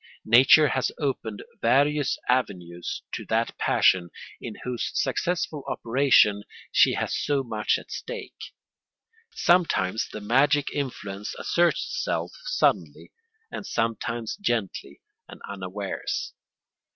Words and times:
Nature 0.25 0.69
has 0.69 0.91
opened 0.97 1.43
various 1.61 2.17
avenues 2.27 3.03
to 3.13 3.23
that 3.27 3.55
passion 3.59 4.09
in 4.41 4.55
whose 4.63 4.89
successful 4.95 5.63
operation 5.67 6.41
she 6.71 6.95
has 6.95 7.15
so 7.15 7.43
much 7.43 7.77
at 7.77 7.91
stake. 7.91 8.51
Sometimes 9.29 10.09
the 10.11 10.19
magic 10.19 10.71
influence 10.73 11.35
asserts 11.37 11.85
itself 11.87 12.31
suddenly, 12.45 13.11
sometimes 13.61 14.37
gently 14.37 15.01
and 15.27 15.39
unawares. 15.47 16.33